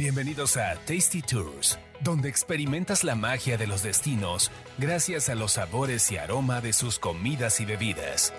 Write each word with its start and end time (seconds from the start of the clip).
Bienvenidos 0.00 0.56
a 0.56 0.76
Tasty 0.86 1.20
Tours, 1.20 1.78
donde 2.00 2.30
experimentas 2.30 3.04
la 3.04 3.14
magia 3.14 3.58
de 3.58 3.66
los 3.66 3.82
destinos 3.82 4.50
gracias 4.78 5.28
a 5.28 5.34
los 5.34 5.52
sabores 5.52 6.10
y 6.10 6.16
aroma 6.16 6.62
de 6.62 6.72
sus 6.72 6.98
comidas 6.98 7.60
y 7.60 7.66
bebidas. 7.66 8.32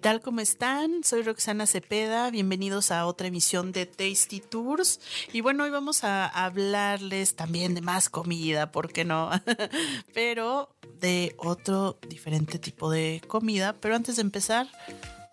Tal? 0.00 0.22
¿Cómo 0.22 0.40
están? 0.40 1.04
Soy 1.04 1.22
Roxana 1.22 1.66
Cepeda. 1.66 2.30
Bienvenidos 2.30 2.90
a 2.90 3.04
otra 3.04 3.26
emisión 3.26 3.70
de 3.70 3.84
Tasty 3.84 4.40
Tours. 4.40 4.98
Y 5.30 5.42
bueno, 5.42 5.64
hoy 5.64 5.70
vamos 5.70 6.04
a 6.04 6.26
hablarles 6.26 7.36
también 7.36 7.74
de 7.74 7.82
más 7.82 8.08
comida, 8.08 8.72
¿por 8.72 8.90
qué 8.90 9.04
no? 9.04 9.30
Pero 10.14 10.70
de 11.00 11.34
otro 11.36 11.98
diferente 12.08 12.58
tipo 12.58 12.90
de 12.90 13.20
comida. 13.26 13.74
Pero 13.78 13.94
antes 13.94 14.16
de 14.16 14.22
empezar, 14.22 14.68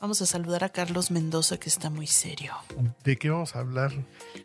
vamos 0.01 0.21
a 0.21 0.25
saludar 0.25 0.65
a 0.65 0.69
Carlos 0.69 1.11
Mendoza, 1.11 1.57
que 1.57 1.69
está 1.69 1.89
muy 1.89 2.07
serio. 2.07 2.53
¿De 3.05 3.15
qué 3.15 3.29
vamos 3.29 3.55
a 3.55 3.59
hablar? 3.59 3.93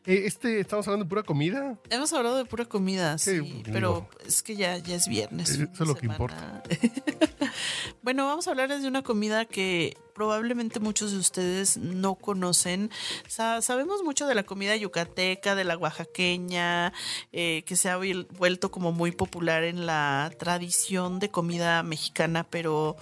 Eh, 0.06 0.22
este, 0.26 0.60
¿Estamos 0.60 0.86
hablando 0.86 1.04
de 1.04 1.08
pura 1.08 1.24
comida? 1.24 1.78
Hemos 1.90 2.12
hablado 2.12 2.36
de 2.36 2.44
pura 2.44 2.64
comida, 2.66 3.18
sí, 3.18 3.64
pero 3.72 4.08
es 4.24 4.44
que 4.44 4.54
ya, 4.54 4.78
ya 4.78 4.94
es 4.94 5.08
viernes. 5.08 5.50
Eso 5.50 5.64
es 5.64 5.80
lo 5.80 5.94
que 5.96 6.02
semana. 6.02 6.62
bueno, 8.02 8.26
vamos 8.26 8.46
a 8.46 8.50
hablarles 8.50 8.82
de 8.82 8.88
una 8.88 9.02
comida 9.02 9.44
que 9.44 9.96
probablemente 10.14 10.78
muchos 10.78 11.12
de 11.12 11.18
ustedes 11.18 11.78
no 11.78 12.16
conocen. 12.16 12.90
Sa- 13.28 13.62
sabemos 13.62 14.02
mucho 14.02 14.26
de 14.26 14.34
la 14.34 14.42
comida 14.42 14.76
yucateca, 14.76 15.54
de 15.54 15.64
la 15.64 15.76
oaxaqueña, 15.78 16.92
eh, 17.32 17.62
que 17.66 17.76
se 17.76 17.88
ha 17.88 17.98
vuel- 17.98 18.26
vuelto 18.36 18.70
como 18.70 18.92
muy 18.92 19.12
popular 19.12 19.64
en 19.64 19.86
la 19.86 20.30
tradición 20.38 21.18
de 21.18 21.30
comida 21.30 21.82
mexicana, 21.82 22.44
pero 22.44 22.96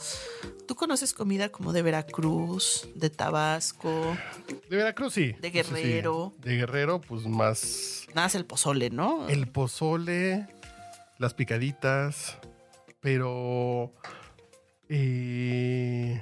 ¿tú 0.68 0.76
conoces 0.76 1.12
comida 1.12 1.48
como 1.48 1.72
de 1.72 1.82
Veracruz, 1.82 2.88
de 2.94 3.10
Tabasco? 3.10 4.16
De 4.68 4.76
Veracruz, 4.76 5.12
sí. 5.12 5.32
De 5.40 5.48
sí. 5.48 5.52
Guerrero. 5.52 6.32
De 6.38 6.56
Guerrero, 6.56 7.00
pues 7.00 7.26
más 7.26 8.06
Nada, 8.14 8.28
es 8.28 8.36
el 8.36 8.44
pozole, 8.46 8.90
¿no? 8.90 9.28
el 9.28 9.48
pozole, 9.48 10.46
las 11.18 11.34
picaditas, 11.34 12.38
pero... 13.00 13.92
Eh, 14.92 16.20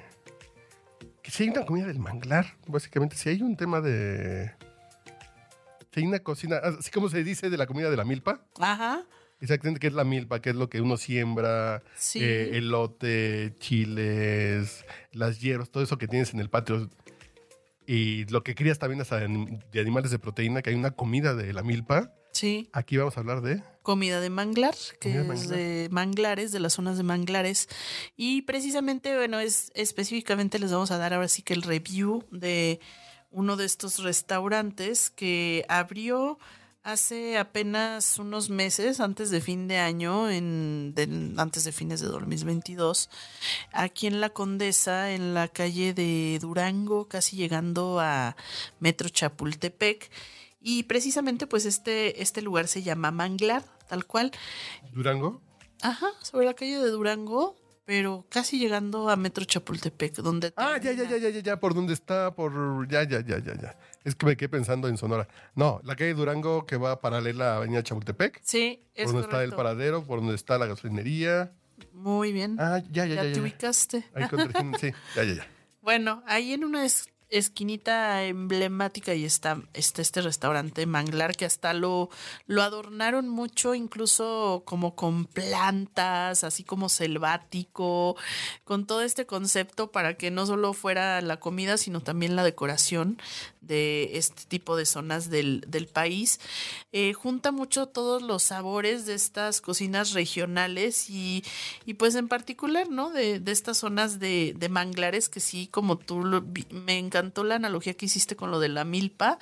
que 1.23 1.31
si 1.31 1.45
hay 1.45 1.49
una 1.49 1.65
comida 1.65 1.87
del 1.87 1.99
manglar, 1.99 2.47
básicamente, 2.67 3.17
si 3.17 3.31
hay 3.31 3.41
un 3.43 3.57
tema 3.57 3.81
de... 3.81 4.53
Si 5.93 6.01
hay 6.01 6.07
una 6.07 6.19
cocina, 6.19 6.59
así 6.59 6.91
como 6.91 7.09
se 7.09 7.25
dice 7.25 7.49
de 7.49 7.57
la 7.57 7.67
comida 7.67 7.91
de 7.91 7.97
la 7.97 8.05
milpa, 8.05 8.43
Ajá. 8.61 9.05
exactamente 9.41 9.81
qué 9.81 9.87
es 9.87 9.95
la 9.95 10.05
milpa, 10.05 10.41
qué 10.43 10.51
es 10.51 10.57
lo 10.57 10.69
que 10.69 10.83
uno 10.83 10.99
siembra, 10.99 11.83
Sí. 11.97 12.23
eh, 12.23 12.59
elote, 12.59 13.55
chiles, 13.59 14.85
las 15.13 15.41
hierbas, 15.41 15.71
todo 15.71 15.83
eso 15.83 15.97
que 15.97 16.07
tienes 16.07 16.35
en 16.35 16.41
el 16.41 16.51
patio. 16.51 16.91
Y 17.87 18.27
lo 18.27 18.45
que 18.45 18.55
crías 18.55 18.79
también 18.79 19.01
hasta 19.01 19.19
de 19.19 19.81
animales 19.81 20.11
de 20.11 20.19
proteína, 20.19 20.61
que 20.61 20.69
hay 20.71 20.77
una 20.77 20.91
comida 20.91 21.35
de 21.35 21.55
la 21.55 21.63
milpa. 21.63 22.13
Sí. 22.33 22.69
Aquí 22.75 22.99
vamos 22.99 23.17
a 23.17 23.21
hablar 23.21 23.41
de... 23.41 23.63
comida 23.89 24.21
de 24.21 24.29
manglar, 24.29 24.75
que 25.01 25.13
es 25.33 25.49
de 25.57 25.89
manglares, 25.91 26.53
de 26.53 26.61
las 26.61 26.75
zonas 26.75 26.99
de 26.99 27.05
manglares. 27.05 27.71
Y 28.19 28.43
precisamente, 28.43 29.17
bueno, 29.17 29.41
es 29.41 29.73
específicamente 29.75 30.59
les 30.59 30.71
vamos 30.73 30.91
a 30.91 30.99
dar 30.99 31.15
ahora 31.15 31.27
sí 31.29 31.41
que 31.41 31.55
el 31.55 31.63
review 31.63 32.23
de 32.31 32.81
uno 33.31 33.57
de 33.57 33.65
estos 33.65 34.03
restaurantes 34.03 35.09
que 35.09 35.65
abrió 35.71 36.39
hace 36.83 37.39
apenas 37.39 38.19
unos 38.19 38.51
meses, 38.51 39.01
antes 39.01 39.31
de 39.31 39.41
fin 39.41 39.69
de 39.69 39.79
año, 39.79 40.29
en, 40.31 40.93
de- 40.95 41.33
antes 41.41 41.65
de 41.65 41.73
fines 41.73 42.01
de 42.01 42.09
2022, 42.09 43.09
aquí 43.73 44.07
en 44.07 44.21
La 44.21 44.29
Condesa, 44.31 45.13
en 45.13 45.33
la 45.33 45.49
calle 45.49 45.95
de 45.95 46.39
Durango, 46.43 47.09
casi 47.09 47.37
llegando 47.37 48.01
a 48.01 48.37
Metro 48.81 49.09
Chapultepec. 49.09 50.11
Y 50.61 50.85
precisamente 50.85 51.47
pues 51.47 51.65
este, 51.67 52.23
este 52.23 52.43
lugar 52.43 52.67
se 52.69 52.83
llama 52.83 53.11
Manglar, 53.11 53.65
tal 53.89 54.07
cual. 54.07 54.33
Durango. 54.93 55.41
Ajá, 55.83 56.09
sobre 56.23 56.47
la 56.47 56.55
calle 56.55 56.79
de 56.79 56.91
Durango, 56.91 57.57
pero 57.85 58.27
casi 58.29 58.59
llegando 58.59 59.09
a 59.09 59.17
Metro 59.17 59.45
Chapultepec, 59.45 60.17
donde... 60.17 60.53
Ah, 60.57 60.77
ya, 60.83 60.93
ya, 60.93 61.05
ya, 61.05 61.17
ya, 61.17 61.29
ya, 61.31 61.41
ya, 61.41 61.61
por 61.61 61.75
dónde 61.75 61.95
está, 61.95 62.35
por... 62.35 62.87
Ya, 62.89 63.05
ya, 63.05 63.21
ya, 63.21 63.39
ya, 63.39 63.55
ya. 63.55 63.79
Es 64.05 64.15
que 64.15 64.27
me 64.27 64.37
quedé 64.37 64.49
pensando 64.49 64.89
en 64.89 64.97
Sonora. 64.99 65.29
No, 65.55 65.81
la 65.85 65.95
calle 65.95 66.15
Durango 66.15 66.67
que 66.67 66.77
va 66.77 67.01
paralela 67.01 67.55
a 67.55 67.57
Avenida 67.59 67.83
Chapultepec. 67.83 68.41
Sí, 68.43 68.83
es 68.95 69.05
por 69.05 69.15
donde 69.15 69.29
está 69.29 69.45
el 69.45 69.53
paradero, 69.53 70.05
por 70.05 70.19
donde 70.21 70.35
está 70.35 70.59
la 70.59 70.67
gasolinería. 70.67 71.53
Muy 71.93 72.33
bien. 72.33 72.57
Ah, 72.59 72.83
ya, 72.91 73.07
ya, 73.07 73.15
ya, 73.15 73.23
ya, 73.23 73.29
ya. 73.29 73.33
te 73.35 73.41
ubicaste. 73.41 74.05
Ahí 74.15 74.25
sí, 74.81 74.93
ya, 75.15 75.25
ya, 75.25 75.35
ya. 75.35 75.47
Bueno, 75.81 76.23
ahí 76.27 76.53
en 76.53 76.65
una 76.65 76.85
es- 76.85 77.09
esquinita 77.31 78.25
emblemática 78.25 79.15
y 79.15 79.25
está, 79.25 79.63
este 79.75 80.23
restaurante 80.23 80.87
Manglar 80.87 81.37
que 81.37 81.45
hasta 81.45 81.75
lo, 81.75 82.09
lo 82.47 82.63
adornaron 82.63 83.29
mucho, 83.29 83.75
incluso 83.75 84.63
como 84.65 84.95
con 84.95 85.27
plantas, 85.27 86.45
así 86.45 86.65
como 86.65 86.89
selvático, 86.89 88.17
con 88.65 88.87
todo 88.87 89.03
este 89.03 89.27
concepto 89.27 89.93
para 89.93 90.15
que 90.15 90.31
no 90.31 90.47
solo 90.47 90.73
fuera 90.73 91.21
la 91.21 91.39
comida, 91.39 91.77
sino 91.77 92.01
también 92.01 92.37
la 92.37 92.45
decoración 92.45 93.19
de 93.61 94.17
este 94.17 94.45
tipo 94.49 94.77
de 94.77 94.87
zonas 94.87 95.31
del, 95.31 95.63
del 95.69 95.87
país. 95.87 96.41
Eh, 96.93 97.13
junta 97.13 97.53
mucho 97.53 97.87
todos 97.87 98.23
los 98.23 98.43
sabores 98.43 99.05
de 99.07 99.15
estas 99.15 99.61
cocinas 99.61 100.13
regionales 100.13 101.11
y, 101.11 101.45
y 101.85 101.95
pues 101.95 102.15
en 102.15 102.29
particular, 102.29 102.89
¿no? 102.89 103.11
De, 103.11 103.41
de 103.41 103.53
estas 103.53 103.79
zonas 103.79 104.19
de, 104.19 104.55
de 104.57 104.69
manglares 104.69 105.29
que 105.29 105.41
sí, 105.41 105.69
como 105.69 105.99
tú, 105.99 106.25
me 106.71 106.99
encantó 107.19 107.45
la 107.45 107.57
analogía 107.57 107.95
que 107.95 108.07
hiciste 108.07 108.37
con 108.37 108.51
lo 108.51 108.61
de 108.61 108.69
la 108.69 108.85
milpa. 108.85 109.39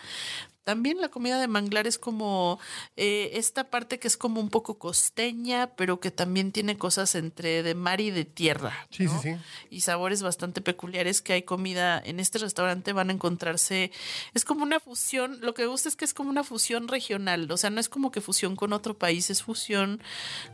También 0.67 1.01
la 1.01 1.11
comida 1.11 1.41
de 1.41 1.47
manglar 1.47 1.87
es 1.87 1.97
como 1.97 2.59
eh, 2.97 3.31
esta 3.35 3.71
parte 3.71 4.01
que 4.01 4.09
es 4.09 4.17
como 4.17 4.41
un 4.41 4.51
poco 4.51 4.81
costeña, 4.81 5.69
pero 5.77 6.01
que 6.01 6.11
también 6.11 6.51
tiene 6.51 6.77
cosas 6.77 7.15
entre 7.15 7.63
de 7.63 7.77
mar 7.77 8.01
y 8.01 8.11
de 8.11 8.25
tierra. 8.25 8.75
Sí, 8.91 9.05
¿no? 9.05 9.23
sí, 9.23 9.35
sí. 9.35 9.39
y 9.71 9.83
sabores 9.83 10.25
bastante 10.25 10.61
peculiares 10.61 11.23
que 11.23 11.35
hay 11.35 11.43
comida 11.43 12.03
en 12.05 12.19
este 12.19 12.39
restaurante 12.39 12.93
van 12.93 13.11
a 13.11 13.13
encontrarse 13.13 13.93
es 14.35 14.45
como 14.45 14.65
una 14.65 14.81
fusión 14.81 15.39
lo 15.41 15.55
que 15.55 15.63
me 15.63 15.69
gusta 15.69 15.89
es 15.89 15.95
que 15.95 16.05
es 16.05 16.15
como 16.15 16.31
una 16.31 16.43
fusión 16.43 16.89
regional 16.89 17.49
o 17.49 17.57
sea 17.57 17.71
no 17.71 17.79
es 17.79 17.89
como 17.89 18.11
que 18.11 18.21
fusión 18.21 18.57
con 18.57 18.73
otro 18.73 18.99
país 18.99 19.31
es 19.31 19.45
fusión 19.45 20.03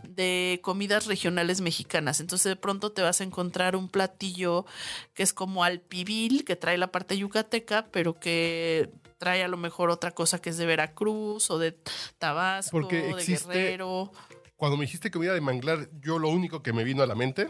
de 0.03 0.61
comidas 0.63 1.07
regionales 1.07 1.63
mexicanas 1.63 2.21
entonces 2.21 2.51
de 2.51 2.57
pronto 2.57 2.93
te 2.93 3.01
vas 3.01 3.23
a 3.23 3.25
encontrar 3.25 3.77
un 3.77 3.89
platillo 3.89 4.67
que 5.15 5.23
es 5.23 5.33
como 5.33 5.65
al 5.65 5.81
pibil 5.81 6.45
que 6.45 6.57
trae 6.57 6.77
la 6.77 6.93
parte 6.93 7.17
yucateca 7.17 7.87
pero 7.91 8.21
que 8.21 8.91
trae 9.23 9.45
a 9.45 9.47
lo 9.47 9.57
mejor 9.57 9.89
otra 9.89 10.11
cosa 10.11 10.43
que 10.43 10.51
es 10.51 10.57
de 10.57 10.67
Veracruz 10.67 11.49
o 11.53 11.59
de 11.61 11.79
Tabasco 12.19 12.73
Porque 12.73 13.03
de 13.03 13.25
Guerrero 13.25 14.11
Cuando 14.57 14.77
me 14.77 14.85
dijiste 14.85 15.13
comida 15.13 15.33
de 15.33 15.41
manglar, 15.41 15.89
yo 16.01 16.19
lo 16.19 16.29
único 16.29 16.61
que 16.65 16.73
me 16.73 16.83
vino 16.83 17.05
a 17.05 17.07
la 17.07 17.15
mente 17.15 17.49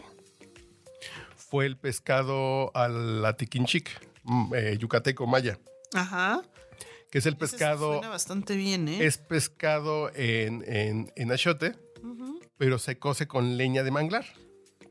fue 1.35 1.65
el 1.65 1.75
pescado 1.75 2.69
al 2.75 3.25
atiquinchic, 3.25 3.89
mm, 4.21 4.53
eh, 4.53 4.77
yucateco 4.77 5.25
maya, 5.25 5.57
ajá 5.95 6.43
que 7.09 7.17
es 7.17 7.25
el 7.25 7.37
pescado, 7.37 7.93
suena 7.93 8.09
bastante 8.09 8.55
bien 8.55 8.87
eh 8.87 9.05
es 9.05 9.17
pescado 9.17 10.11
en, 10.13 10.63
en, 10.67 11.11
en 11.15 11.31
achiote, 11.31 11.75
pero 12.57 12.77
se 12.77 12.99
cose 12.99 13.27
con 13.27 13.57
leña 13.57 13.83
de 13.83 13.89
manglar. 13.89 14.25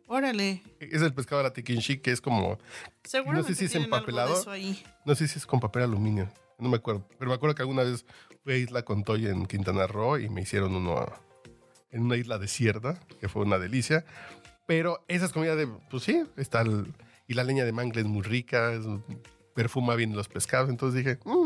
Órale. 0.06 0.62
Es 0.78 1.00
el 1.02 1.14
pescado 1.14 1.40
al 1.40 1.46
atiquinchic, 1.46 2.02
que 2.02 2.10
es 2.10 2.20
como, 2.20 2.58
Seguramente 3.02 3.54
si 3.54 3.64
es 3.64 3.72
de 3.72 4.50
ahí. 4.50 4.84
no 5.04 5.14
sé 5.14 5.26
si 5.26 5.38
es 5.38 5.46
con 5.46 5.58
papel 5.58 5.82
aluminio, 5.82 6.28
no 6.62 6.68
me 6.70 6.76
acuerdo, 6.76 7.06
pero 7.18 7.28
me 7.28 7.34
acuerdo 7.34 7.54
que 7.54 7.62
alguna 7.62 7.82
vez 7.82 8.04
fui 8.44 8.52
a 8.54 8.56
Isla 8.56 8.84
Contoy 8.84 9.26
en 9.26 9.46
Quintana 9.46 9.86
Roo 9.86 10.18
y 10.18 10.28
me 10.28 10.42
hicieron 10.42 10.74
uno 10.74 11.06
en 11.90 12.02
una 12.02 12.16
isla 12.16 12.38
desierta, 12.38 12.98
que 13.20 13.28
fue 13.28 13.42
una 13.42 13.58
delicia. 13.58 14.04
Pero 14.66 15.04
esa 15.08 15.26
es 15.26 15.32
comida 15.32 15.56
de, 15.56 15.66
pues 15.90 16.04
sí, 16.04 16.22
está 16.36 16.64
y 17.28 17.34
la 17.34 17.44
leña 17.44 17.64
de 17.64 17.72
mangle 17.72 18.00
es 18.02 18.06
muy 18.06 18.22
rica, 18.22 18.72
es- 18.72 18.86
perfuma 19.54 19.94
bien 19.96 20.16
los 20.16 20.28
pescados, 20.28 20.70
entonces 20.70 21.04
dije, 21.04 21.18
"Mm, 21.26 21.41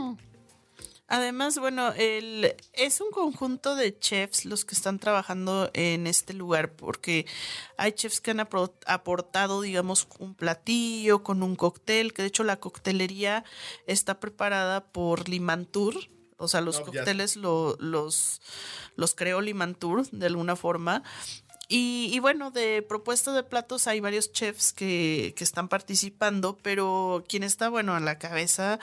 Además, 1.09 1.59
bueno, 1.59 1.93
el, 1.93 2.57
es 2.73 3.01
un 3.01 3.11
conjunto 3.13 3.77
de 3.77 3.97
chefs 3.99 4.45
los 4.45 4.65
que 4.65 4.75
están 4.75 4.99
trabajando 4.99 5.71
en 5.73 6.07
este 6.09 6.35
lugar, 6.35 6.73
porque 6.75 7.27
hay 7.77 7.93
chefs 7.93 8.21
que 8.21 8.33
han 8.33 8.41
aportado, 8.41 9.61
digamos, 9.61 10.09
un 10.19 10.35
platillo 10.35 11.23
con 11.23 11.43
un 11.45 11.55
cóctel, 11.55 12.13
que 12.13 12.23
de 12.23 12.29
hecho 12.29 12.43
la 12.45 12.57
coctelería 12.59 13.45
está 13.87 14.19
preparada 14.19 14.85
por 14.93 15.29
Limantur. 15.29 15.95
O 16.39 16.49
sea, 16.49 16.61
los 16.61 16.81
No, 16.81 16.81
ya. 16.81 16.87
cócteles 17.01 17.37
lo- 17.37 17.77
los, 17.79 18.43
los 18.95 19.15
creó 19.15 19.41
Limantur 19.41 20.07
de 20.11 20.27
alguna 20.27 20.55
forma. 20.55 21.03
Y, 21.69 22.11
y 22.13 22.21
bueno, 22.21 22.53
de 22.53 22.83
propuesta 22.83 23.33
de 23.33 23.43
platos 23.43 23.89
hay 23.89 23.99
varios 23.99 24.33
chefs 24.33 24.73
que, 24.73 25.35
que 25.37 25.43
están 25.43 25.69
participando, 25.69 26.57
pero 26.63 27.25
quien 27.29 27.43
está, 27.43 27.69
bueno, 27.69 27.95
a 27.95 28.01
la 28.01 28.19
cabeza 28.19 28.79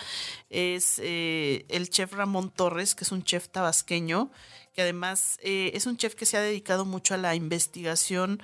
es 0.49 0.99
eh, 1.01 1.65
el 1.69 1.89
chef 1.89 2.11
Ramón 2.11 2.51
Torres, 2.51 2.93
que 2.93 3.05
es 3.05 3.11
un 3.13 3.23
chef 3.23 3.47
tabasqueño, 3.47 4.31
que 4.73 4.81
además 4.81 5.37
eh, 5.43 5.71
es 5.75 5.85
un 5.85 5.97
chef 5.97 6.15
que 6.15 6.25
se 6.25 6.35
ha 6.35 6.41
dedicado 6.41 6.83
mucho 6.83 7.13
a 7.13 7.17
la 7.17 7.35
investigación 7.35 8.41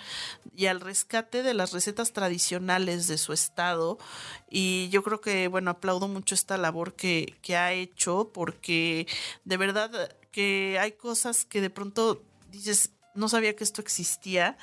y 0.56 0.68
al 0.68 0.80
rescate 0.80 1.44
de 1.44 1.54
las 1.54 1.74
recetas 1.74 2.14
tradicionales 2.14 3.08
de 3.08 3.18
su 3.18 3.34
estado. 3.34 3.98
Y 4.50 4.90
yo 4.90 5.04
creo 5.04 5.20
que, 5.22 5.48
bueno, 5.48 5.72
aplaudo 5.72 6.08
mucho 6.08 6.36
esta 6.36 6.58
labor 6.58 6.94
que, 6.94 7.36
que 7.42 7.58
ha 7.58 7.74
hecho 7.74 8.32
porque 8.34 9.08
de 9.44 9.58
verdad 9.58 10.16
que 10.32 10.78
hay 10.80 10.94
cosas 10.94 11.46
que 11.46 11.62
de 11.62 11.72
pronto 11.72 12.24
dices, 12.52 12.92
no 13.16 13.30
sabía 13.30 13.56
que 13.56 13.64
esto 13.64 13.82
existía. 13.82 14.58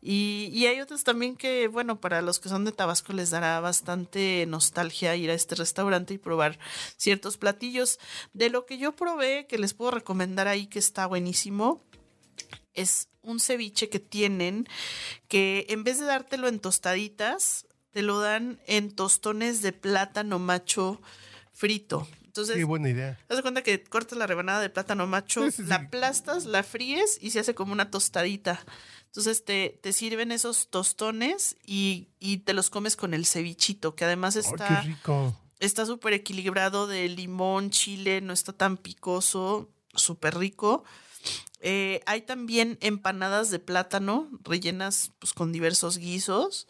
Y, 0.00 0.66
hay 0.66 0.80
otros 0.80 1.04
también 1.04 1.36
que, 1.36 1.68
bueno, 1.68 2.00
para 2.00 2.22
los 2.22 2.38
que 2.38 2.48
son 2.48 2.64
de 2.64 2.72
Tabasco 2.72 3.12
les 3.12 3.30
dará 3.30 3.60
bastante 3.60 4.44
nostalgia 4.46 5.16
ir 5.16 5.30
a 5.30 5.34
este 5.34 5.54
restaurante 5.54 6.14
y 6.14 6.18
probar 6.18 6.58
ciertos 6.96 7.36
platillos. 7.36 7.98
De 8.32 8.50
lo 8.50 8.66
que 8.66 8.78
yo 8.78 8.96
probé, 8.96 9.46
que 9.46 9.58
les 9.58 9.74
puedo 9.74 9.90
recomendar 9.90 10.48
ahí 10.48 10.66
que 10.66 10.78
está 10.78 11.06
buenísimo, 11.06 11.84
es 12.74 13.08
un 13.22 13.40
ceviche 13.40 13.88
que 13.88 14.00
tienen 14.00 14.66
que 15.28 15.66
en 15.68 15.84
vez 15.84 15.98
de 15.98 16.06
dártelo 16.06 16.48
en 16.48 16.60
tostaditas, 16.60 17.66
te 17.90 18.02
lo 18.02 18.20
dan 18.20 18.60
en 18.66 18.94
tostones 18.94 19.62
de 19.62 19.72
plátano 19.72 20.38
macho 20.38 21.00
frito. 21.52 22.06
Entonces, 22.30 22.58
Qué 22.58 22.62
buena 22.62 22.88
idea. 22.88 23.18
Te 23.26 23.34
das 23.34 23.42
cuenta 23.42 23.64
que 23.64 23.82
cortas 23.82 24.16
la 24.16 24.28
rebanada 24.28 24.60
de 24.60 24.70
plátano 24.70 25.04
macho, 25.08 25.48
la 25.66 25.74
aplastas, 25.74 26.44
la 26.44 26.62
fríes 26.62 27.18
y 27.20 27.32
se 27.32 27.40
hace 27.40 27.56
como 27.56 27.72
una 27.72 27.90
tostadita. 27.90 28.64
Entonces 29.06 29.44
te, 29.44 29.80
te 29.82 29.92
sirven 29.92 30.30
esos 30.30 30.68
tostones 30.68 31.56
y, 31.66 32.06
te 32.44 32.52
los 32.52 32.70
comes 32.70 32.94
con 32.94 33.14
el 33.14 33.26
cevichito, 33.26 33.96
que 33.96 34.04
además 34.04 34.36
está. 34.36 34.82
rico. 34.82 35.36
Está 35.58 35.84
súper 35.86 36.12
equilibrado 36.12 36.86
de 36.86 37.08
limón, 37.08 37.70
chile, 37.70 38.20
no 38.20 38.32
está 38.32 38.52
tan 38.52 38.76
picoso, 38.76 39.68
súper 39.92 40.38
rico. 40.38 40.84
Eh, 41.58 42.00
hay 42.06 42.22
también 42.22 42.78
empanadas 42.80 43.50
de 43.50 43.58
plátano 43.58 44.30
rellenas 44.44 45.10
pues, 45.18 45.32
con 45.32 45.50
diversos 45.50 45.98
guisos. 45.98 46.68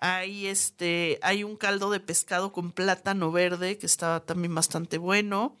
Hay 0.00 0.46
este, 0.46 1.18
hay 1.22 1.44
un 1.44 1.56
caldo 1.56 1.90
de 1.90 2.00
pescado 2.00 2.52
con 2.52 2.72
plátano 2.72 3.30
verde 3.30 3.76
que 3.76 3.86
está 3.86 4.20
también 4.20 4.54
bastante 4.54 4.96
bueno. 4.98 5.56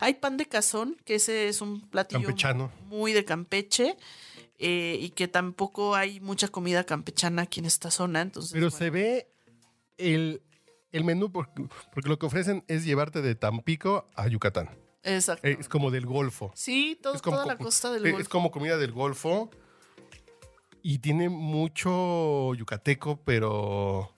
Hay 0.00 0.14
pan 0.14 0.36
de 0.36 0.46
cazón, 0.46 0.96
que 1.04 1.16
ese 1.16 1.48
es 1.48 1.60
un 1.60 1.88
platillo 1.88 2.28
muy 2.86 3.12
de 3.12 3.24
Campeche. 3.24 3.96
Eh, 4.58 4.96
y 5.02 5.10
que 5.10 5.28
tampoco 5.28 5.94
hay 5.94 6.18
mucha 6.20 6.48
comida 6.48 6.84
campechana 6.84 7.42
aquí 7.42 7.60
en 7.60 7.66
esta 7.66 7.90
zona. 7.90 8.22
Entonces, 8.22 8.52
Pero 8.54 8.70
se 8.70 8.88
ve 8.88 9.28
el, 9.98 10.40
menú 10.92 11.30
porque, 11.30 11.62
lo 12.04 12.18
que 12.18 12.24
ofrecen 12.24 12.64
es 12.66 12.86
llevarte 12.86 13.20
de 13.20 13.34
Tampico 13.34 14.08
a 14.14 14.28
Yucatán. 14.28 14.70
Exacto. 15.02 15.46
Es 15.46 15.68
como 15.68 15.90
del 15.90 16.06
Golfo. 16.06 16.52
Sí, 16.54 16.98
toda 17.02 17.44
la 17.44 17.58
costa 17.58 17.92
del 17.92 18.02
Golfo. 18.02 18.18
Es 18.18 18.28
como 18.30 18.50
comida 18.50 18.78
del 18.78 18.92
Golfo 18.92 19.50
y 20.88 21.00
tiene 21.00 21.28
mucho 21.28 22.54
yucateco, 22.54 23.20
pero... 23.24 24.14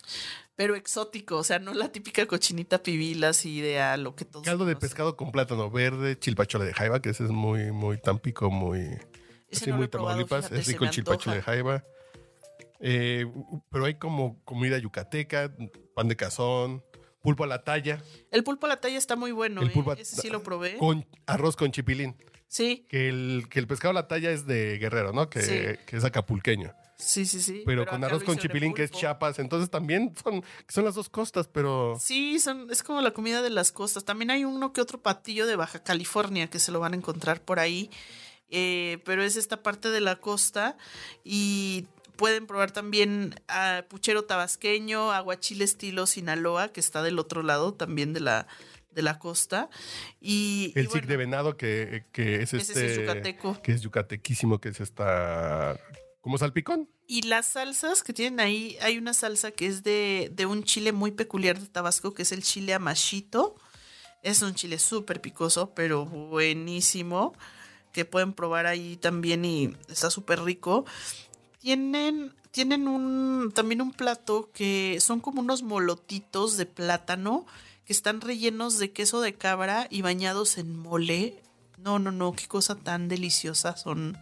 Pero 0.55 0.77
exótico, 0.77 1.39
o 1.39 1.43
sea, 1.43 1.59
no 1.59 1.73
la 1.73 1.91
típica 1.91 2.27
cochinita 2.27 2.83
pibil 2.83 3.25
así 3.25 3.63
de 3.63 3.97
lo 3.97 4.15
que 4.15 4.27
todos 4.27 4.45
Caldo 4.45 4.67
de 4.67 4.77
pescado 4.77 5.17
con 5.17 5.33
plátano 5.33 5.71
verde, 5.71 6.19
chilpachole 6.19 6.67
de 6.67 6.75
jaiba, 6.75 7.01
que 7.01 7.09
ese 7.09 7.25
es 7.25 7.31
muy, 7.31 7.73
muy 7.73 7.99
tampico, 7.99 8.51
muy... 8.51 8.99
Ese 9.49 9.73
muy 9.73 9.89
Tamaulipas, 9.89 10.53
es 10.53 10.67
rico 10.67 10.85
el 10.85 10.91
chilpachole 10.91 11.37
de 11.37 11.43
jaiba. 11.43 11.85
Eh, 12.81 13.25
pero 13.71 13.87
hay 13.87 13.95
como 13.95 14.39
comida 14.45 14.77
yucateca, 14.77 15.51
pan 15.95 16.09
de 16.09 16.17
cazón, 16.17 16.85
pulpo 17.23 17.45
a 17.45 17.47
la 17.47 17.65
talla. 17.65 18.03
El 18.31 18.45
pulpo 18.45 18.67
a 18.67 18.69
la 18.69 18.79
talla 18.79 18.99
está 18.99 19.17
muy 19.17 19.33
bueno, 19.33 19.63
el 19.63 19.69
¿eh? 19.69 19.85
Ese 19.97 20.21
sí 20.21 20.29
lo 20.29 20.43
probé. 20.43 20.77
Con 20.77 21.07
arroz 21.25 21.57
con 21.57 21.73
chipilín. 21.73 22.15
Sí. 22.49 22.87
Que 22.89 23.09
el, 23.09 23.47
que 23.51 23.61
el 23.61 23.67
pescado 23.67 23.91
a 23.91 23.95
la 23.95 24.09
talla 24.09 24.31
es 24.31 24.47
de 24.47 24.79
Guerrero, 24.79 25.13
¿no? 25.13 25.29
Que, 25.29 25.79
que 25.87 25.97
es 25.97 26.05
acapulqueño. 26.05 26.75
Sí, 26.97 27.27
sí, 27.27 27.41
sí. 27.41 27.63
Pero, 27.65 27.87
con 27.87 28.03
arroz 28.03 28.25
con 28.25 28.37
chipilín, 28.39 28.75
que 28.75 28.83
es 28.83 28.91
Chiapas. 28.91 29.39
Entonces 29.39 29.71
también 29.71 30.15
son, 30.21 30.43
son 30.67 30.85
las 30.85 30.97
dos 30.97 31.09
costas, 31.09 31.47
pero. 31.47 31.97
Sí, 32.01 32.41
son, 32.41 32.69
es 32.71 32.83
como 32.83 33.01
la 33.01 33.13
comida 33.13 33.41
de 33.41 33.51
las 33.51 33.71
costas. 33.71 34.05
También 34.05 34.33
hay 34.33 34.45
uno 34.45 34.73
que 34.73 34.81
otro 34.81 35.01
patillo 35.01 35.47
de 35.47 35.55
Baja 35.55 35.85
California 35.85 36.49
que 36.49 36.59
se 36.59 36.73
lo 36.73 36.81
van 36.81 36.95
a 36.95 36.97
encontrar 36.97 37.41
por 37.41 37.61
ahí. 37.61 37.89
Eh, 38.51 38.99
pero 39.05 39.23
es 39.23 39.37
esta 39.37 39.63
parte 39.63 39.91
de 39.91 40.01
la 40.01 40.17
costa. 40.17 40.77
Y 41.23 41.87
pueden 42.17 42.49
probar 42.49 42.73
también 42.73 43.41
a 43.47 43.85
puchero 43.89 44.25
tabasqueño, 44.25 45.13
aguachile 45.13 45.65
estilo 45.65 46.05
Sinaloa, 46.07 46.73
que 46.73 46.81
está 46.81 47.03
del 47.03 47.21
otro 47.21 47.45
lado 47.45 47.75
también 47.75 48.13
de 48.13 48.19
la, 48.19 48.49
de 48.91 49.03
la 49.03 49.19
costa. 49.19 49.69
Y, 50.21 50.73
el 50.75 50.89
y 50.93 51.01
de 51.01 51.17
venado, 51.17 51.57
que, 51.57 52.05
que 52.13 52.43
es 52.43 52.55
este. 52.55 52.87
Es 52.87 52.97
yucateco. 52.99 53.61
Que 53.63 53.73
es 53.73 53.83
yucatequísimo, 53.83 54.61
que 54.61 54.71
es 54.71 54.81
esta. 54.81 55.79
como 56.21 56.39
salpicón. 56.39 56.89
Y 57.07 57.23
las 57.23 57.47
salsas 57.47 58.03
que 58.03 58.13
tienen 58.13 58.41
ahí, 58.41 58.77
hay 58.83 58.99
una 58.99 59.15
salsa 59.15 59.51
que 59.51 59.67
es 59.67 59.83
de, 59.83 60.31
de 60.35 60.47
un 60.47 60.65
chile 60.65 60.93
muy 60.93 61.11
peculiar 61.11 61.59
de 61.59 61.67
Tabasco, 61.67 62.13
que 62.13 62.23
es 62.23 62.33
el 62.33 62.43
chile 62.43 62.75
amachito. 62.75 63.57
Es 64.23 64.43
un 64.43 64.55
chile 64.55 64.79
súper 64.79 65.21
picoso, 65.21 65.75
pero 65.75 66.05
buenísimo. 66.05 67.35
Que 67.93 68.05
pueden 68.05 68.33
probar 68.33 68.67
ahí 68.67 68.97
también 68.97 69.45
y 69.45 69.75
está 69.89 70.11
súper 70.11 70.43
rico. 70.43 70.85
Tienen, 71.61 72.35
tienen 72.51 72.87
un, 72.87 73.53
también 73.55 73.81
un 73.81 73.93
plato 73.93 74.51
que 74.53 74.99
son 75.01 75.21
como 75.21 75.41
unos 75.41 75.63
molotitos 75.63 76.57
de 76.57 76.67
plátano 76.67 77.47
que 77.89 77.95
están 77.95 78.21
rellenos 78.21 78.79
de 78.79 78.93
queso 78.93 79.23
de 79.23 79.33
cabra 79.33 79.87
y 79.89 80.03
bañados 80.03 80.59
en 80.59 80.77
mole. 80.77 81.43
No, 81.79 81.99
no, 81.99 82.13
no, 82.13 82.35
qué 82.35 82.47
cosa 82.47 82.75
tan 82.75 83.09
deliciosa 83.09 83.79
son 83.79 84.19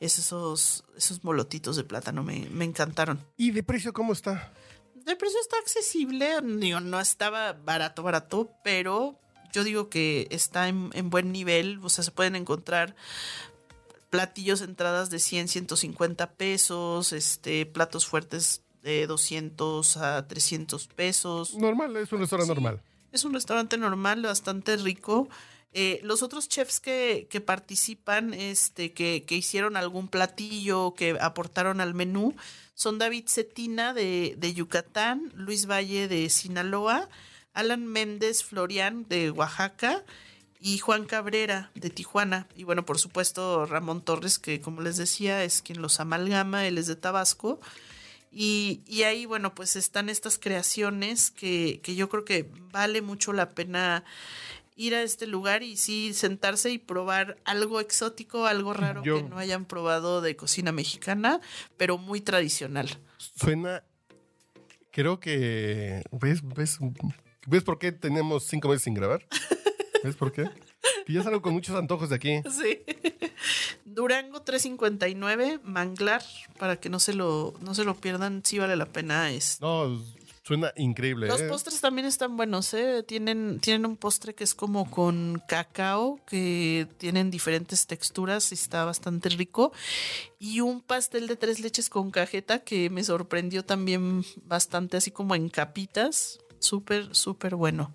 esos, 0.00 0.84
esos 0.96 1.22
molotitos 1.22 1.76
de 1.76 1.84
plátano, 1.84 2.22
me, 2.22 2.48
me 2.48 2.64
encantaron. 2.64 3.20
¿Y 3.36 3.50
de 3.50 3.62
precio 3.62 3.92
cómo 3.92 4.14
está? 4.14 4.54
De 4.94 5.16
precio 5.16 5.38
está 5.38 5.58
accesible, 5.58 6.40
no 6.40 6.98
estaba 6.98 7.52
barato, 7.52 8.02
barato, 8.02 8.50
pero 8.64 9.20
yo 9.52 9.64
digo 9.64 9.90
que 9.90 10.26
está 10.30 10.68
en, 10.68 10.88
en, 10.94 11.10
buen 11.10 11.30
nivel, 11.30 11.80
o 11.82 11.90
sea, 11.90 12.04
se 12.04 12.10
pueden 12.10 12.36
encontrar 12.36 12.96
platillos, 14.08 14.62
entradas 14.62 15.10
de 15.10 15.18
100, 15.18 15.48
150 15.48 16.32
pesos, 16.32 17.12
este, 17.12 17.66
platos 17.66 18.06
fuertes 18.06 18.62
de 18.82 19.06
200 19.06 19.98
a 19.98 20.26
300 20.26 20.86
pesos. 20.86 21.54
Normal, 21.54 21.94
es 21.98 22.10
un 22.10 22.20
restaurante 22.20 22.54
normal. 22.54 22.80
Es 23.14 23.24
un 23.24 23.32
restaurante 23.32 23.78
normal, 23.78 24.22
bastante 24.22 24.76
rico. 24.76 25.28
Eh, 25.72 26.00
los 26.02 26.24
otros 26.24 26.48
chefs 26.48 26.80
que, 26.80 27.28
que 27.30 27.40
participan, 27.40 28.34
este, 28.34 28.92
que, 28.92 29.22
que, 29.24 29.36
hicieron 29.36 29.76
algún 29.76 30.08
platillo, 30.08 30.94
que 30.94 31.16
aportaron 31.20 31.80
al 31.80 31.94
menú, 31.94 32.34
son 32.74 32.98
David 32.98 33.26
Cetina 33.28 33.94
de, 33.94 34.34
de 34.36 34.52
Yucatán, 34.52 35.30
Luis 35.36 35.66
Valle 35.66 36.08
de 36.08 36.28
Sinaloa, 36.28 37.08
Alan 37.52 37.86
Méndez 37.86 38.42
Florian 38.42 39.06
de 39.08 39.30
Oaxaca 39.30 40.02
y 40.58 40.78
Juan 40.78 41.04
Cabrera 41.04 41.70
de 41.76 41.90
Tijuana. 41.90 42.48
Y 42.56 42.64
bueno, 42.64 42.84
por 42.84 42.98
supuesto, 42.98 43.64
Ramón 43.64 44.02
Torres, 44.02 44.40
que 44.40 44.60
como 44.60 44.80
les 44.80 44.96
decía, 44.96 45.44
es 45.44 45.62
quien 45.62 45.80
los 45.80 46.00
amalgama, 46.00 46.66
él 46.66 46.78
es 46.78 46.88
de 46.88 46.96
Tabasco. 46.96 47.60
Y, 48.36 49.02
ahí, 49.04 49.26
bueno, 49.26 49.54
pues 49.54 49.76
están 49.76 50.08
estas 50.08 50.38
creaciones 50.38 51.30
que, 51.30 51.80
yo 51.84 52.08
creo 52.08 52.24
que 52.24 52.50
vale 52.72 53.00
mucho 53.00 53.32
la 53.32 53.50
pena 53.50 54.04
ir 54.76 54.96
a 54.96 55.02
este 55.02 55.28
lugar 55.28 55.62
y 55.62 55.76
sí 55.76 56.12
sentarse 56.14 56.70
y 56.72 56.78
probar 56.78 57.36
algo 57.44 57.80
exótico, 57.80 58.46
algo 58.46 58.72
raro 58.72 59.02
que 59.02 59.22
no 59.22 59.38
hayan 59.38 59.66
probado 59.66 60.20
de 60.20 60.34
cocina 60.34 60.72
mexicana, 60.72 61.40
pero 61.76 61.96
muy 61.96 62.20
tradicional. 62.20 62.88
Suena, 63.18 63.84
creo 64.90 65.20
que, 65.20 66.02
¿ves, 66.10 66.40
ves, 66.42 66.78
¿ves 67.46 67.62
por 67.62 67.78
qué 67.78 67.92
tenemos 67.92 68.46
cinco 68.46 68.68
meses 68.68 68.82
sin 68.82 68.94
grabar? 68.94 69.24
¿Ves 70.02 70.16
por 70.16 70.32
qué? 70.32 70.50
Que 71.06 71.12
ya 71.12 71.22
salgo 71.22 71.40
con 71.40 71.52
muchos 71.52 71.76
antojos 71.76 72.08
de 72.10 72.16
aquí. 72.16 72.42
Sí. 72.50 72.84
Durango 73.94 74.42
359, 74.42 75.60
Manglar, 75.62 76.22
para 76.58 76.76
que 76.76 76.88
no 76.88 76.98
se 76.98 77.14
lo, 77.14 77.54
no 77.60 77.74
se 77.74 77.84
lo 77.84 77.94
pierdan, 77.94 78.42
sí 78.44 78.58
vale 78.58 78.76
la 78.76 78.86
pena. 78.86 79.30
Es... 79.30 79.60
No, 79.60 80.02
suena 80.42 80.72
increíble. 80.76 81.28
Los 81.28 81.40
¿eh? 81.40 81.48
postres 81.48 81.80
también 81.80 82.06
están 82.06 82.36
buenos, 82.36 82.74
¿eh? 82.74 83.02
Tienen, 83.02 83.60
tienen 83.60 83.86
un 83.86 83.96
postre 83.96 84.34
que 84.34 84.44
es 84.44 84.54
como 84.54 84.90
con 84.90 85.40
cacao, 85.48 86.18
que 86.26 86.88
tienen 86.98 87.30
diferentes 87.30 87.86
texturas 87.86 88.50
y 88.50 88.54
está 88.54 88.84
bastante 88.84 89.28
rico. 89.28 89.72
Y 90.38 90.60
un 90.60 90.80
pastel 90.80 91.26
de 91.26 91.36
tres 91.36 91.60
leches 91.60 91.88
con 91.88 92.10
cajeta 92.10 92.58
que 92.58 92.90
me 92.90 93.04
sorprendió 93.04 93.64
también 93.64 94.24
bastante, 94.44 94.96
así 94.96 95.10
como 95.10 95.34
en 95.34 95.48
capitas. 95.48 96.40
Súper, 96.58 97.14
súper 97.14 97.54
bueno. 97.56 97.92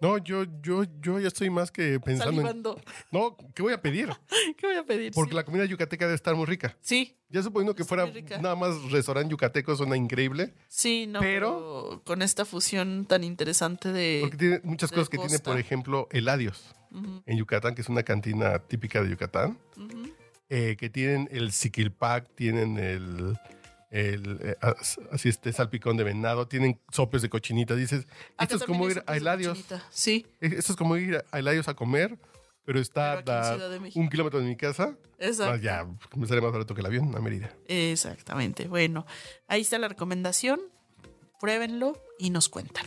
No, 0.00 0.18
yo, 0.18 0.44
yo, 0.62 0.84
yo 1.00 1.18
ya 1.18 1.28
estoy 1.28 1.50
más 1.50 1.70
que 1.70 1.98
pensando 2.00 2.30
en. 2.30 2.36
Salivando. 2.46 2.80
No, 3.10 3.36
¿qué 3.54 3.62
voy 3.62 3.72
a 3.72 3.80
pedir? 3.82 4.08
¿Qué 4.56 4.66
voy 4.66 4.76
a 4.76 4.84
pedir? 4.84 5.12
Porque 5.12 5.30
sí. 5.30 5.36
la 5.36 5.44
comida 5.44 5.64
yucateca 5.64 6.04
debe 6.04 6.14
estar 6.14 6.34
muy 6.36 6.46
rica. 6.46 6.76
sí, 6.80 7.16
Ya 7.30 7.42
suponiendo 7.42 7.74
que 7.74 7.84
fuera 7.84 8.06
nada 8.40 8.54
más 8.54 8.90
restaurante 8.90 9.30
yucateco, 9.30 9.74
suena 9.76 9.96
increíble. 9.96 10.54
sí, 10.68 11.06
no, 11.06 11.20
Pero- 11.20 11.88
pero, 11.88 12.02
con 12.04 12.22
esta 12.22 12.44
fusión 12.44 13.06
tan 13.06 13.24
interesante 13.24 13.92
de... 13.92 14.18
Porque 14.22 14.36
tiene 14.36 14.60
muchas 14.64 14.90
cosas 14.90 15.08
que 15.08 15.18
tiene, 15.18 15.38
por 15.38 15.58
ejemplo, 15.58 16.08
Eladios 16.10 16.74
en 17.26 17.36
Yucatán, 17.36 17.74
que 17.74 17.82
es 17.82 17.88
una 17.88 18.02
cantina 18.02 18.58
típica 18.60 19.02
de 19.02 19.10
Yucatán. 19.10 19.58
eh, 20.48 20.76
que 20.78 20.88
tienen 20.88 21.28
el 21.30 21.52
siquilpac, 21.52 22.34
tienen 22.34 22.78
el, 22.78 23.36
el 23.90 24.38
eh, 24.42 24.56
as- 24.60 25.00
así 25.12 25.28
este 25.28 25.52
salpicón 25.52 25.96
de 25.96 26.04
venado, 26.04 26.46
tienen 26.48 26.80
sopes 26.92 27.22
de 27.22 27.28
cochinita. 27.30 27.74
Dices, 27.74 28.06
Acá 28.36 28.44
esto 28.44 28.56
es 28.56 28.62
como 28.64 28.88
ir 28.90 29.02
a 29.06 29.16
Eladios. 29.16 29.64
Sí, 29.90 30.26
eh, 30.40 30.50
esto 30.58 30.72
es 30.72 30.76
como 30.76 30.96
ir 30.96 31.24
a 31.30 31.38
Eladios 31.38 31.68
a 31.68 31.74
comer, 31.74 32.18
pero 32.64 32.80
está 32.80 33.22
Pero 33.24 33.32
a 33.38 33.78
un 33.94 34.08
kilómetro 34.10 34.40
de 34.40 34.46
mi 34.46 34.56
casa. 34.56 34.96
exacto. 35.18 35.52
Más 35.52 35.62
ya, 35.62 35.86
me 36.16 36.26
sale 36.26 36.40
más 36.42 36.52
barato 36.52 36.74
que 36.74 36.80
el 36.80 36.86
avión 36.86 37.14
a 37.16 37.20
Mérida. 37.20 37.50
Exactamente. 37.66 38.68
Bueno, 38.68 39.06
ahí 39.46 39.62
está 39.62 39.78
la 39.78 39.88
recomendación. 39.88 40.60
Pruébenlo 41.40 41.92
y 42.18 42.30
nos 42.30 42.48
cuentan. 42.48 42.86